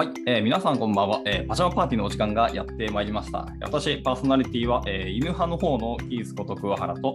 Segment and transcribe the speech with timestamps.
[0.00, 3.46] はい、えー皆さんこんばんは、えーパジャマパーティーのお時間がやってまいりました。
[3.60, 7.14] 私、パーソナリティは、えー犬派の方のキースこと桑原と、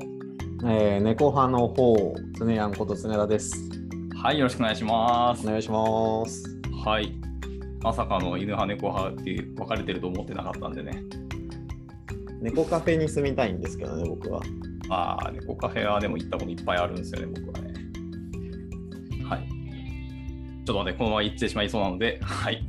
[0.68, 3.72] えー、猫派の方、常やんこと常田です。
[4.16, 5.48] はい、よろしくお願いします。
[5.48, 6.44] お願いします。
[6.86, 7.18] はい、
[7.82, 11.02] まさかの犬派、猫派っていう分かれてると思ってなかったんでね。
[12.40, 14.44] 猫カフェに住みたいんですけどね、僕は。
[14.90, 17.74] ああ、猫カフェはでも行ったこといっぱいあるんですよね、僕はね。
[19.28, 19.48] はい。
[19.48, 22.64] ちょっと待って、このまま行ってしまいそうなので、はい。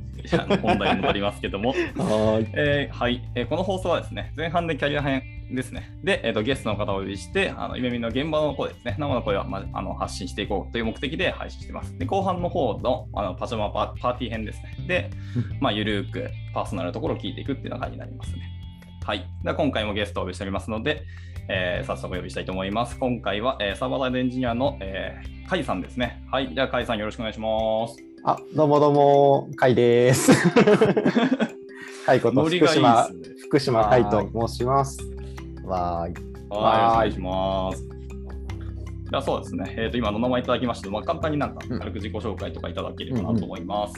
[0.62, 2.46] 本題に戻りますけども、 はい。
[2.54, 5.90] えーはい、えーこの放送はですね、前半でキャリア編ですね。
[6.02, 11.96] で、えーとゲストの方をお呼びして、あの夢見の現場の声ですね、生の声を、まあ、の発信していこうという目的で配信しています。
[11.98, 14.74] で、後半の方のあのパジャマパパーティー編ですね。
[14.86, 15.10] で、
[15.60, 18.42] まあ、ゆるーくパーソナルのところを聞いていくっていうような感じになりますね。
[19.04, 19.24] はい。
[19.42, 21.02] では今回もゲストをお呼びしておりますので、
[21.48, 22.98] えー早速お呼びしたいと思います。
[22.98, 26.22] 今回は、えーサーバーサイドエンジニアの、えー、カイさんですね。
[26.30, 26.52] はい。
[26.52, 28.05] じゃあ、カイさんよろしくお願いします。
[28.28, 30.32] あ、どうもどうも、かいです。
[32.04, 33.36] かいこと福島、ですね。
[33.38, 34.98] 福島かいと申します。
[35.64, 36.14] わーい。
[36.50, 37.84] はい、お願いします。
[37.84, 43.94] じゃあそうですね、えーと今のお名前いただきまして、まあ、簡単になんかうん軽く自己紹介とかいただければなと思います。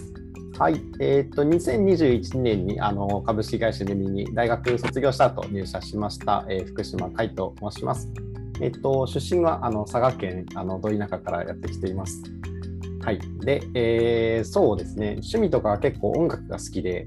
[0.59, 0.79] はい。
[1.01, 8.13] えっ、と、2021年にあの株式会社レミに大学卒業した後入社しました、えー福島かいと申します。
[8.61, 12.23] えっ、と、出身はあの佐賀県あのど田舎からやってきています。
[13.03, 13.19] はい。
[13.41, 17.07] で、えーそうですね、趣味とかは結構音楽が好きで、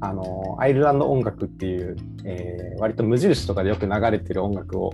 [0.00, 4.92] あのアイルランド音楽っていう、えー割と無印とかでよく流れてる音楽を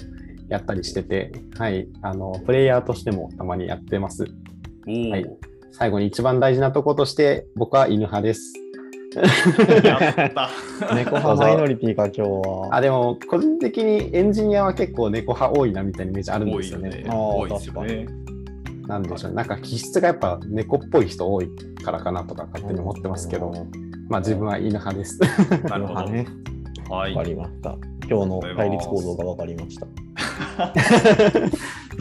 [0.48, 4.24] やったりしてて、はい、あのプレイヤーとしてもたまにやってます。
[4.24, 8.52] はい最後に一番大事なとことして、僕は犬派です。
[9.84, 10.50] やった。
[10.94, 12.68] 猫派マイノリティか、今日は。
[12.74, 16.88] あでも、個人的にエンジニアは結構猫派多いなみたいなイメージあるんですよね。
[16.88, 17.10] 多いよね。
[17.10, 18.06] あー多いですよね。
[18.88, 21.48] なんでしょう、なんか気質がやっぱ猫っぽい人多い
[21.84, 23.52] からかなとか勝手に思ってますけど、
[24.08, 25.20] まあ自分は犬派です。
[25.68, 26.08] なるほど。
[26.08, 26.26] ね。
[26.88, 27.14] はい。
[27.14, 27.76] わかりました。
[28.08, 29.86] 今日の対立構造がわかりました。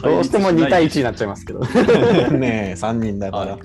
[0.02, 1.60] どうしても2対1になっちゃいますけど。
[2.32, 3.60] ねえ、3人だからはい。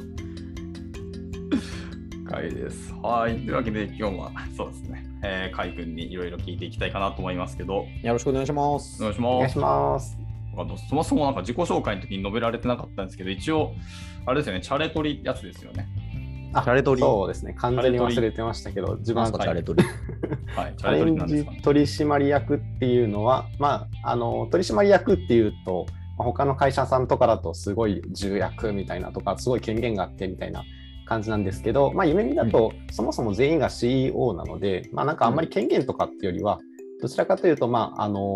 [2.34, 2.94] はいです。
[3.02, 3.36] はい。
[3.36, 9.06] というわけで、今日はそうですね、えー、カイ君にいろいろ聞いていきたいかなと思いますけど、よろしくお願いしますお。
[9.06, 9.58] 願いしますお願いし。
[9.60, 10.23] ます。
[10.58, 13.74] あのそもそもなんか自己紹介の時に述べられてなかったんですけど、一応、
[14.26, 15.88] あれですよね、チャレトリやつですよね。
[16.54, 19.84] あチャレトリそうですね、完全に忘れてましたけど、自分はチャレトリ。
[20.56, 21.62] はい、チチャャレトリレンジなんですかね。
[21.64, 25.86] 取締役っていうのは、まあ、あの取締役っていうと、
[26.18, 30.64] まあ他の会社さんとかだとすごい重役みたいなとか、すごい権限があってみたいな
[31.06, 36.60] 感じなんですけど、まあ、夢見だと、そもそも全員が CEO なので、まあ、なんかあんまり権限とかっていうよりは、
[37.04, 38.34] どちらかというと、まああの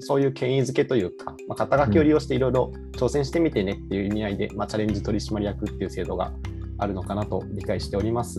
[0.00, 6.30] そういう権威づけというか、まあ、肩書きを利用していろいろ挑戦してみてねっていう意味合いで、まあ、チャレンジ取締役っていう制度が
[6.76, 8.38] あるのかなと理解しております。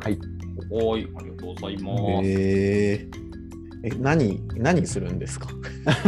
[0.00, 0.18] はい。
[0.72, 2.02] はい、ありがとうございます。
[2.24, 3.27] えー
[3.82, 5.48] え、何、何するんですか？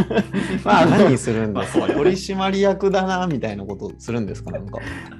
[0.65, 1.87] まあ何するんですか？
[1.87, 4.51] 取締役だな、みたいなことするんですか？
[4.51, 4.79] なんか。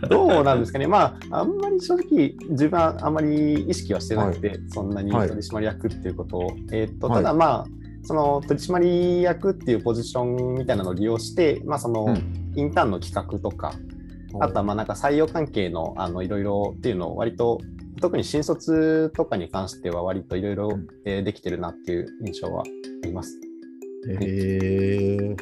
[0.10, 5.30] どうなんですかね、まあ、あんまり正直、自分はあんまり意識はしてなくて、そんなにはい。
[5.30, 6.52] 取締役っていうことを。
[6.72, 7.24] えーっとはい。
[7.24, 7.66] ただ、まあ、
[8.04, 12.38] その取締役っていうポジションみたいなのを利用して、まあ、そのうん。
[12.54, 13.74] インターンの企画とか、
[14.42, 17.60] あとはまあなんか採用関係のあのいろいろっていうのを割と、
[18.02, 23.40] 特に新卒とかに関しては割といろいろできてるなっていう印象はあります。
[24.10, 25.36] へえ。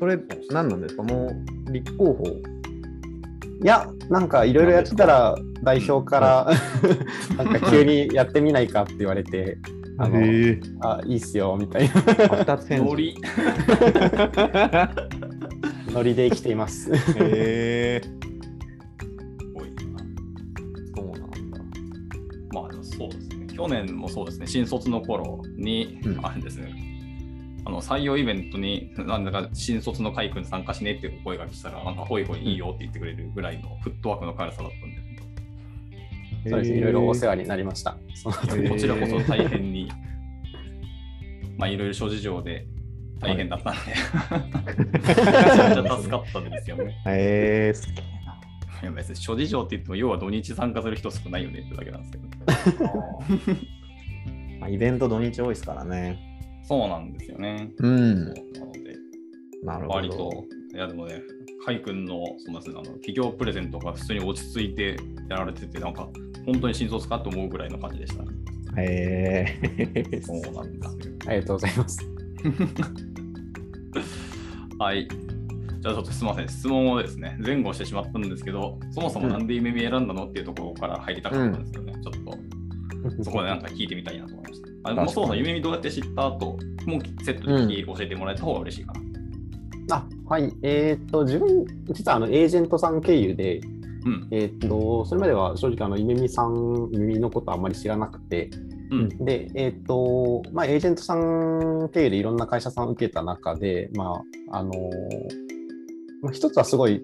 [0.00, 0.18] それ、
[0.50, 1.02] 何なんですか？
[1.02, 1.28] も
[1.68, 2.24] う、立候補。
[3.62, 6.50] いや、なんかいろいろやってたら代表から、
[7.42, 9.58] なんか急にやってみないかって言われて、
[9.98, 10.60] あのえ。
[10.80, 11.88] あいいっすよみたいな
[12.44, 12.84] 二つ返事。
[12.90, 13.16] ノリ。
[15.92, 16.92] ノリで生きています。
[16.92, 18.00] へえ。
[18.22, 18.27] 多
[22.98, 23.46] そうですね。
[23.54, 26.74] 去年もそうですね、新卒の頃に、うんあれですね、
[27.64, 37.96] あの採用イベントに、なんだか新卒の会君参加しねっていう声が来たら、なんかほいほいいいよって言ってくれるぐらいのフットワークの軽さだったんで、そうですね、いろいろお世話になりました。
[38.24, 38.32] こ
[38.76, 39.88] ちらこそ大変に、
[41.56, 42.66] まあいろいろ諸事情で
[43.20, 43.80] 大変だったんで、
[44.98, 46.96] めちゃめちゃ助かったんですよね。
[47.06, 48.07] へえ、すげえな。
[48.07, 48.07] い
[48.86, 52.24] や別に諸事情って言っても、要は土日参加する人少ないよねってだけなんですけど。
[54.60, 56.18] まあ、イベント土日多いですからね。
[56.62, 57.70] そうなんですよね。
[57.78, 58.24] うん。
[58.24, 58.34] なの
[58.72, 58.96] で、
[59.62, 59.94] なるほど。
[59.94, 60.44] 割と、
[60.74, 61.22] いやでもね、
[61.64, 64.96] カイ君のそのあの企業プレゼントが普通に落ち着いて
[65.28, 66.08] やられてて、なんか
[66.46, 68.24] 本当に新卒かと思うぐらいの感じでした。
[68.80, 69.58] へ
[70.12, 70.20] え。
[70.22, 71.14] そうなんですよ。
[71.26, 71.98] ありがとうございます。
[74.78, 75.08] はい。
[75.80, 81.92] じゃあちょっとすみません、質問をですね、前後してしまったんですけど、そもそもなんで夢見選んだのっていうところから入りたかったんですよね。
[82.02, 82.38] ちょっと
[83.22, 84.68] そこでなんか聞いてみたいなと思いました。
[84.90, 86.46] あでもそうそう、夢見どうやって知った後、
[86.86, 88.92] もうセットで教えてもらえた方が嬉しいか
[89.88, 89.96] な。
[89.96, 93.60] あはい、えーっと、自分、実はあのエージェントさん経由で、
[94.04, 94.28] うん。
[94.30, 98.50] えーっと、それまでは正直、あの、夢見さん、夢見のことあんまり知らなくて、
[98.90, 99.08] うん。
[99.24, 105.48] で、えーっと、まあ、エージェントさん経由でいろんな会社さんを受けた中で、まあ、あのー
[106.22, 107.02] まあ、一つはすごい、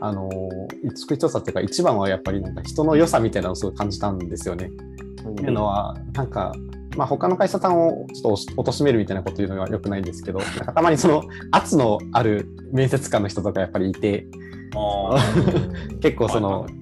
[0.00, 4.66] あのー、一つはっていうか、一番はやっぱりなんか人の良さみたいなのをすごい感じたんですよね。
[4.66, 6.52] っていうのは、なんか、
[6.96, 10.40] まあ、他の会社さんをちょっと貶めるみたいなこと言うのはよくないんですけど、
[10.74, 14.26] たまにその圧のある面接官の人とかやっぱりいて、
[14.74, 15.16] あ
[16.00, 16.72] 結構その、はい。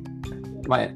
[0.69, 0.89] まあ、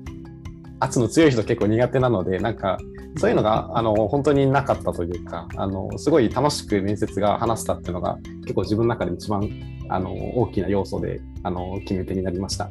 [0.80, 2.78] 圧の強い人結構苦手なので、なんか、
[3.18, 9.50] そういうのがあの本当になかったというかあの、すごい楽しく面接が話せたっていうのが、結構自分の中で一番
[9.88, 12.70] あの大きな要素であの決め手になりました。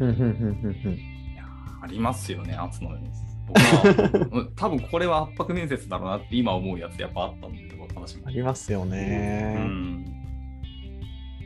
[0.00, 1.44] うんうんうんうんうんいや
[1.82, 3.28] ありますよね、圧の面接。
[4.56, 7.58] 多分これは圧迫面接だろうなって今思うやつやっぱあったんで、
[7.94, 8.30] 私もあ。
[8.30, 9.54] りますようね。
[9.66, 10.04] ん。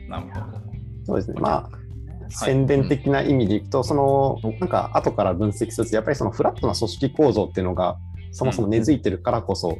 [0.07, 0.57] なるほど。
[1.05, 1.83] そうですね、まあはい
[2.29, 7.97] 宣伝的な意味でいくと、そのなんか後から分析すると、やっぱりそのフラットな組織構造っていうのが、
[8.33, 9.77] そもそも根付いてるからこそ、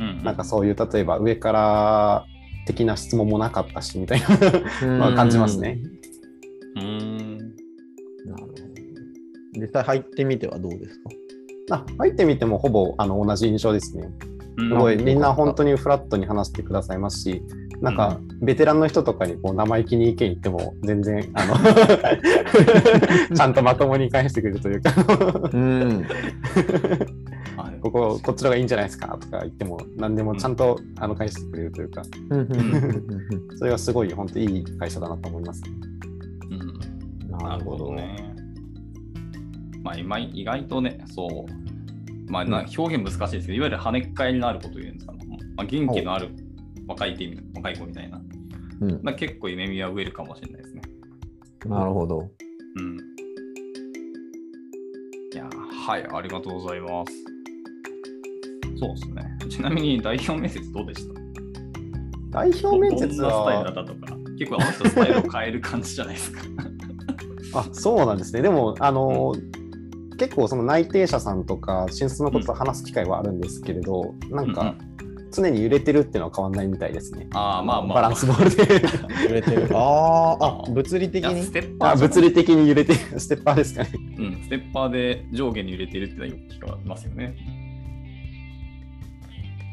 [0.00, 2.24] うんなんかそういう例えば上から
[2.66, 4.20] 的な質問もなかったしみたい
[4.82, 5.78] な感じますね。
[6.76, 7.38] うん。
[7.38, 8.54] なるほど。
[9.60, 10.98] 実際入ってみてはどうです
[11.68, 11.76] か？
[11.76, 14.08] あ入ってみてもほぼあの同じ印象ですね。
[14.56, 17.42] うんすごいうんみんな本当にフラットに話してくださいますし、
[17.80, 21.54] なんかベテランの人とかにこう生意気に意見言っても全然あの
[23.36, 24.92] ちゃんとまともに返してくれるというか
[25.52, 26.06] うん。
[27.56, 32.02] はいこここっちの方がいいんじゃないですかとか言っても何でもちゃんとあの返してくれるというか
[33.56, 35.62] それがすごい本当いい会社だなと思います。
[36.50, 36.74] うん
[37.38, 37.92] なるほど。
[37.94, 38.34] ね。
[39.82, 42.44] まあ、今意外とね、そう、まあ、
[42.76, 45.18] 表現難しいですけど、いわゆる跳ねっ返りのあることを言うんですかね。
[45.56, 46.30] まあ、元気のある
[46.86, 48.20] 若いって意味若い子みたいな。
[48.80, 50.82] うんまあ、結構夢見は植えるかもしれないですね。
[51.66, 52.30] なるほど。
[52.76, 52.96] うん。
[55.32, 55.48] いや、
[55.86, 57.33] はい、ありがとうございます。
[58.86, 59.38] そうですね。
[59.50, 61.20] ちなみに代表面接どうでした？
[62.30, 66.40] 代表面接どんなスタイルだはったとか、結構あの人スタイルを変える感じじゃないですか。
[67.60, 68.42] あそうなんですね。
[68.42, 69.34] でもあの、
[70.18, 74.74] 結構その内定者さんとか新卒のことと話す機会はあるんですけれど、なんうんか
[75.32, 77.26] 常に揺れてるっていうのは変わんないみたいですね。
[77.34, 77.94] ああ、まあまあ。
[77.96, 79.68] バランスボールで 揺れてる。
[79.76, 81.42] ああ、あ、物理的に？
[81.42, 83.90] ステッパーあ物理的に揺れてるステッパーですかね。
[84.18, 87.34] うん、ステッパーで上下に揺れてるってのはよく聞かますよね。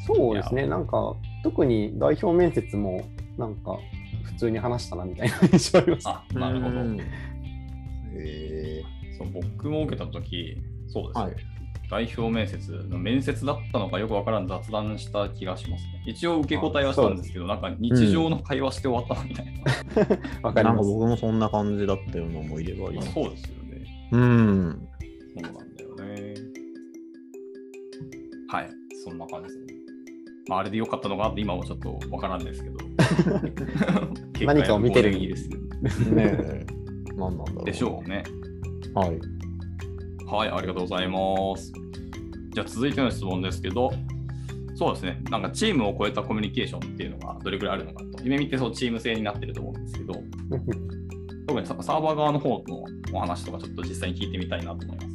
[0.06, 0.68] そうですね。
[0.68, 3.04] なんか特に代表面接も
[3.38, 3.78] なんか
[4.24, 6.10] 普通に話したなみたいな印象あります。
[6.10, 6.82] あ、なるほど。
[6.82, 7.00] うん
[8.14, 8.84] へ
[9.18, 10.58] そう僕も受けたとき、
[10.88, 11.36] そうですね、はい
[11.92, 16.02] 代表面接の面接だったのかよくわからん雑談した気がしますね。
[16.08, 20.40] 一応受け答えはしたんですけど、なんか日常の会話して終わったなみたいな。
[20.42, 20.74] わかります。
[20.74, 23.12] なんか僕もそんな感じだったような思い出があります。
[23.12, 24.10] そうですよね。
[24.14, 24.88] うん。
[25.36, 26.34] そうなんだよね。
[28.48, 28.70] はい、
[29.04, 29.81] そんな感じですね。
[30.48, 32.78] まあ、あれでよかったのかって今もちょっとわからんですけど。
[34.46, 35.58] 何かを見てるいいですね。
[36.16, 36.66] ねえ。
[37.16, 37.66] 何なんだろう。
[37.66, 38.24] でしょうね。
[38.94, 39.20] はい。
[40.26, 41.18] はい、ありがとうございま
[41.56, 41.72] す。
[42.54, 43.92] じゃあ続いての質問ですけど、
[44.76, 48.24] そうですね、なんかチームを超えたコミュニケーションっていうのがどれくらいあるのかと。
[48.24, 50.14] 夢見てそうチーム制になってると思うんですけど、
[51.48, 52.84] 特にササーバー側の方の
[53.14, 55.08] お話とかちょっと実際に聞いてみたいなと思います。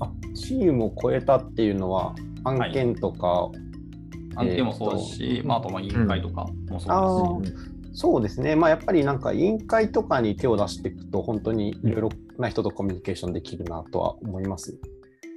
[0.00, 2.14] あチームを超えたっていうのは
[2.44, 3.50] 案件とか、
[4.38, 7.68] 案件もそうですし、まあ、あとまあ委員会とかもあそうですし、ー。
[7.92, 14.78] そうですね、まあ、やっぱりなんか委員会とかに手を出していくと、本当にいろいろな人とコミュニケーションできるなとは思います。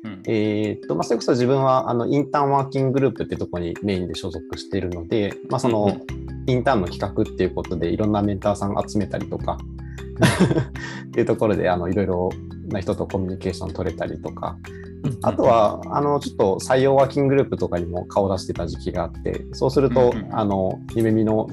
[0.04, 0.24] うん。
[0.28, 6.02] えーっとまあ、それこそ自分はあのインターンワーキンググループってとこにメインで所属しているので、まあ、そうんの
[6.48, 9.58] インターンの企画っていうことでいろんなメンターさん集めたりとか
[11.08, 12.30] っていうところであのいろいろ
[12.72, 14.58] な人とコミュニケーション取れたりとか、
[15.24, 21.48] あとはあのちょっと採用ワーキンググループとかにも顔出してた時期があってそうすると、あの夢見の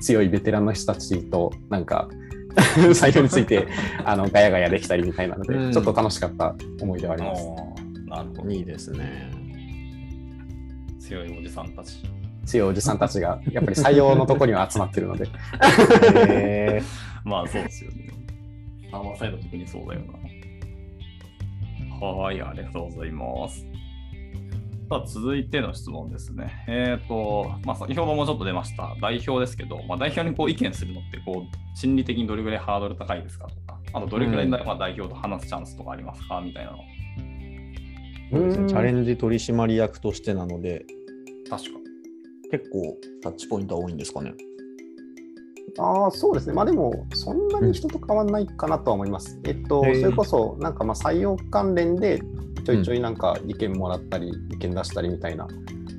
[0.00, 2.08] 強いベテランの人たちとなんか
[2.76, 3.66] 採用について
[4.04, 7.46] あのガヤガヤできたりみたいなので、うんちょっと楽しかった思い出はあります。
[8.06, 8.50] なるほど。
[8.50, 9.30] いいですね。
[11.00, 12.02] 強いおじさんたち。
[12.44, 15.28] 強いおじさんたちがやっぱり採用のとこには集まってるので
[16.28, 16.82] へ
[17.24, 18.08] まあそうですよね。
[18.90, 20.21] サーバーサイド特にそうだよな。
[22.06, 23.66] はい、ありがとうございます。
[24.90, 26.64] さあ続いての質問ですね。
[26.68, 36.40] えっ、と、まあ、先ほどもちょっと出ました代表ですけど、まあ、代表にこう意見するのってこう心理的にどれぐらいハードル高いですかとか、あとどれぐらい、うんまあ、代表と話すチャンスとかありますか？
[36.40, 36.78] みたいなの。
[38.32, 40.84] そうですねチャレンンジ取締役としてなので、
[41.48, 41.70] 確か。
[42.50, 44.34] 結構タッチポイントは多いんですかね。
[45.78, 46.52] ああ、そうですね。
[46.52, 49.40] まあでも、そんなに人と変わらないかなとは思います。
[49.44, 52.20] えっと、それこそ、なんかまあ採用関連で、
[52.64, 55.48] ちょいちょいなんか意見もらったり、意見出したりみたいな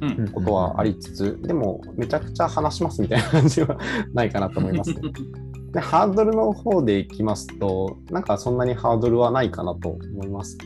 [0.01, 0.27] うん。
[0.29, 3.77] ことはありつつ、でも、めちゃくちゃ話しますみたいな感じは
[4.13, 5.01] ないかなと思いますね。
[5.71, 10.57] で、ハードルの方でいきますと、なんかそんなにハードルはないかなと思います。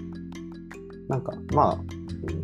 [1.08, 1.82] なんか、まあ、こ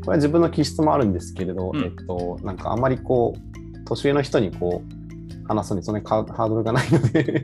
[0.05, 5.02] れは自分の気質もあるんですけれど、うんえっと、なんかあまりこう、年上の人にこう、
[5.45, 7.43] 話すのにそんなにハードルがないので、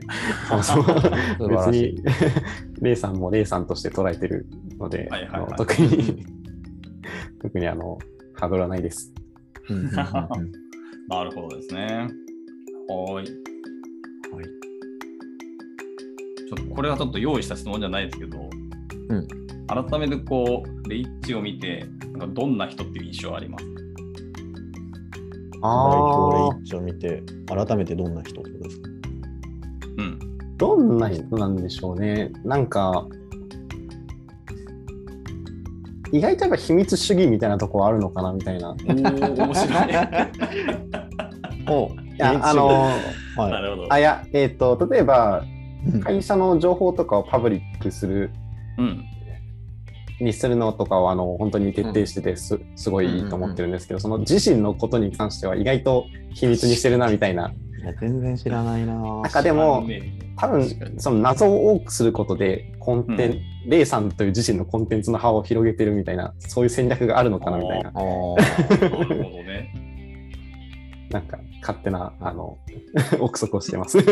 [1.38, 2.02] 別に、
[2.80, 4.46] レイさんもレイさんとして捉えてる
[4.78, 6.24] ので、はいはいはい特に、
[7.42, 7.98] 特にあの、
[8.34, 9.12] ハードルはないです。
[11.08, 12.08] なるほどですね。
[12.88, 13.14] はーい。
[13.16, 13.26] はい
[16.48, 18.50] ちょっとこれはちょっと用意した質問じゃないですけど、
[19.08, 19.28] うん
[19.68, 23.69] 改めてこう、レイッチを見て、なんかどんな人っていう印象あります？
[25.62, 28.88] 代表レイッチを見て、改めてどんな人ですか？
[29.98, 30.18] うん。
[30.56, 32.32] どんな人なんでしょうね。
[32.44, 33.06] なんか、
[36.12, 38.74] 意外とやっぱ秘密主義みたいなところあるのかなみたいな。
[38.84, 39.92] 面白い。
[41.68, 41.90] お
[42.20, 43.98] や、あの、はなるほどあ、。
[43.98, 45.44] いや、えっ、と、例えば、
[45.96, 46.00] い。
[46.00, 48.30] 会社の情報とかをパブリックする、
[48.78, 49.04] うん。
[50.20, 57.52] にするのとかは、あの、本当に徹底しててす、すごいいいと思ってるんですけど、その自身のことに関しては意外と秘密にしてるなみたいな。
[57.80, 69.70] いや全然知らないなぁなんかでも、ね多分その謎を多くすることでコンテン、うレイさんという自身のコンテンツの幅を広げてるみたいなそういう戦略があるのかなみたいななるほどね。
[71.10, 72.56] なんか勝手なあの
[73.20, 73.98] 憶測をしてます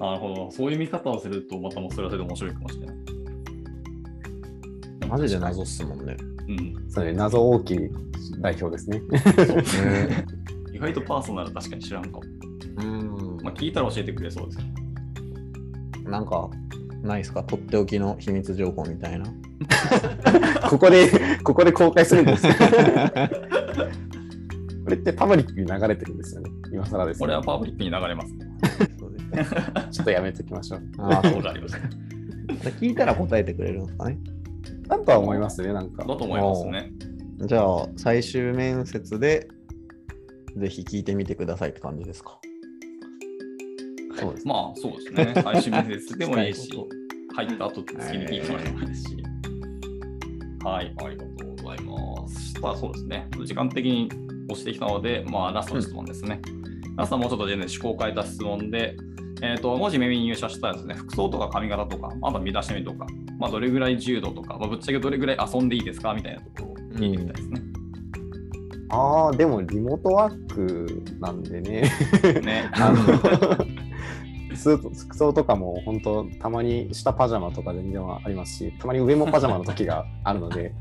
[0.00, 0.50] なるほど。
[0.50, 2.96] そういう見方をすると、またもうそれはそれで面白いかもしれない。
[5.10, 6.16] マジで謎っすもんね。
[6.48, 6.90] うん。
[6.90, 7.78] それ謎大きい
[8.40, 10.24] 代表ですねそうね
[10.72, 12.20] 意外とパーソナル確かに知らんかも。
[12.78, 14.64] うんまあ、聞いたら教えてくれそうですけ
[16.02, 16.10] ど。
[16.10, 16.48] なんか、
[17.02, 17.42] ないですか？
[17.44, 19.26] とっておきの秘密情報みたいな。
[20.70, 21.10] ここで
[21.42, 22.52] ここで公開するんですよ
[24.84, 28.46] これってパブリックに流れてるんですよね今更です、これね、はパブリックに流れますね。
[28.98, 31.82] そうですねちょっとやめときましょうあそうがありますね。
[32.48, 34.18] ー聞いたら答えてくれるんですかね。
[34.90, 36.92] だとは思いますねなんかだと思いますね。
[37.46, 39.48] じゃあ、最終面接で、
[40.56, 42.38] ぜひ聞いてみてくださいって感じですか？
[44.18, 45.32] そうですまあ、そうですね。
[45.42, 46.70] 最終面接でもいいし
[47.34, 49.16] 入った後次に聞いてもらえばいいですし。
[50.62, 52.52] はい、ありがとうございます。
[52.52, 53.26] さあ、そうですね。
[53.46, 54.10] 時間的に
[54.50, 56.42] 押してきたので、まあ、ラストの質問ですね。
[56.96, 58.96] ラストはもうちょっと全然趣向を変えた質問で、
[59.42, 63.06] えー、ともし耳に入社したらですね、服装とか髪型とか、あとは身だしなみとか、
[63.40, 67.62] まあ、どれぐらい柔道とか、まあ、ぶっちゃけどれぐらい遊んでいいですかみたいなところを聞いてみたいですね。
[68.92, 71.82] ああでもリモートワークなんでね
[72.42, 72.70] ね。
[72.74, 72.96] あの
[74.56, 80.74] スーツ服装とかも本当たまに下パジャマとか全然ありますしたまに上もパジャマの時があるので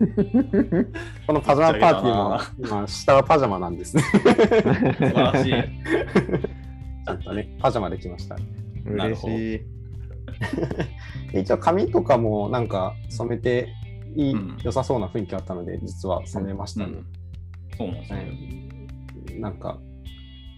[1.28, 5.54] このパジャマパーティーも今下はパジャマなんですね素晴らしい。
[7.06, 8.36] ちゃんとねパジャマできました
[8.86, 9.79] 嬉しい。
[11.34, 13.70] 一応髪とかもなんか染めて
[14.16, 17.06] いい、うん良さそうな雰囲気あったので実は染めましたね、うん
[17.78, 18.70] そうなんですはね。
[19.38, 19.80] いなんか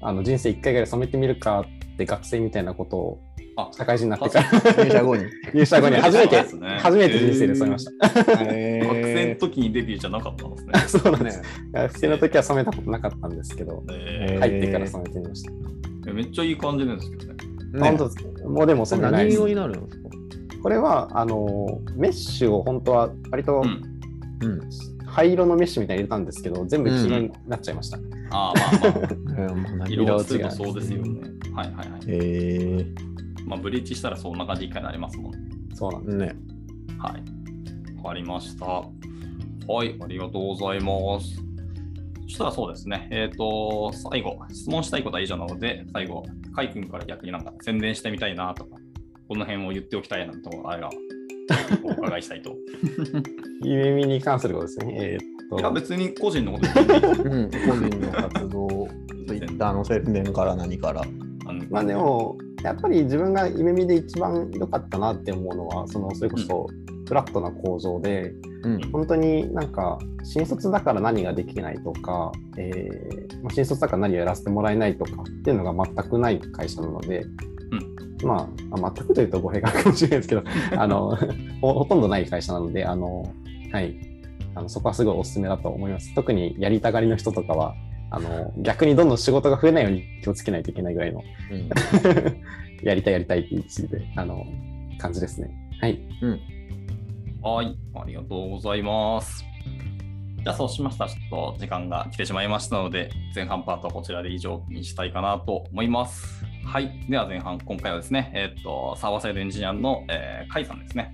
[0.02, 3.22] あの人生一回ぐらい染めてみるかって学生みたいなことを
[3.58, 5.26] あ、社会人になってから入社後に。
[5.54, 6.44] 入社後に初めて、ね
[6.80, 8.08] 初めて人生で染めました。
[8.08, 8.52] 学生の
[8.94, 11.02] え時にデビューじゃなかったんですね。
[11.04, 11.42] そうなんです。
[11.74, 15.52] 学生の時は染めたことなかったんですけど、え入ってから染めてみました。
[15.52, 17.41] ーめっちゃいい感じなんですけどね。
[17.74, 19.50] ー、本当ですもうでもそれ染めないです何色。
[19.50, 20.10] になるんですか？
[20.64, 24.48] これはあのメッシュを本当は割とうん。
[24.48, 24.70] うん。
[25.06, 27.98] 灰色のメッシュみたいに入れたんですけど、全部黄色になっちゃいました。
[28.32, 29.10] ああ、まあまあ。
[29.12, 31.22] えーまあ何色色がつるとそうですよね。
[31.54, 32.00] はいはいはい。
[32.08, 32.86] え
[33.46, 35.40] まあ、ブリーチしたらそんな感じ一回になりますもんね。
[35.74, 36.18] そうなんです。
[36.18, 36.36] ー、ね。
[36.98, 37.24] はい。
[37.98, 38.66] わかりました。
[38.66, 38.86] は
[39.84, 41.44] い、ありがとうございます。
[42.42, 43.08] そしたらそうですね。
[43.12, 48.78] えっ、と、最後、質問したいことは以上なので、最後、カイ君から逆になんか宣伝してみたいなとか、
[49.28, 50.90] この辺を言っておきたいなとあれば、
[51.84, 52.56] お伺いしたいと。
[53.64, 54.98] 夢見に関することですね。
[55.00, 58.68] えーっいや、と、別に個人のことうん、個人の活動、
[59.28, 61.02] ツイッターの宣伝から何から。
[61.46, 66.68] あのまあでも、やっぱり自分が夢見で一番良かったなって思うのは、そのそれこそ
[67.08, 68.92] フラットな構造で、うん。
[68.92, 77.26] 本当になんか新卒だから何ができないとか、えーまあ、新卒だから何をやらせてもらえないとかっていうのが全くない会社なので、
[78.24, 80.44] まあ、あ全くというと語弊があるかもしれないですけど
[80.78, 81.18] あの
[81.62, 83.34] ほほとんどない会社なのであの、
[83.72, 83.96] はい、
[84.56, 86.14] あのそこはすごいおすすめだと思います。
[86.14, 87.76] 特にやりたがりの人とかは
[88.12, 91.70] あの逆にどんどん仕事が増えないように気をつけないといけないぐらいのうん
[92.84, 94.46] やりたいやりたいっていうであの
[94.98, 95.50] 感じですね。
[95.82, 96.00] はい。
[97.42, 99.44] はい、ありがとうございます。
[100.44, 101.16] じゃあそうしましたら、ちょ
[101.52, 106.44] っと時間が来てしまいましたので、前半パートはこちらで以上にしたいかなと思います。
[106.66, 111.14] はい、では前半、今回はですね、えっと、サーバーサイドエンジニアの、えー、甲斐さんですね。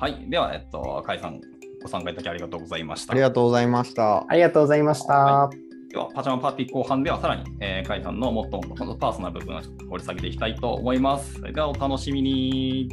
[0.00, 1.40] はい、では、えっと、甲斐さん、
[1.82, 3.12] ご参加いただきありがとうございました。
[3.12, 4.24] ありがとうございました。
[4.28, 5.14] ありがとうございました。
[5.14, 5.50] は
[5.88, 11.34] では、パジャマパーティー後半ではさらに、えー、甲斐さんのもっともっとパーソナル部分を掘り下げていきたいと思います。
[11.34, 12.88] それではお楽しみに。